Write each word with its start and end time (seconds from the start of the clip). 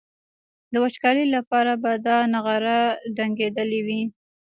د 0.73 0.73
وچکالۍ 0.83 1.25
لپاره 1.35 1.71
به 1.81 1.91
دا 2.07 2.17
نغاره 2.33 2.79
ډنګېدلي 3.15 3.79
وي. 3.87 4.01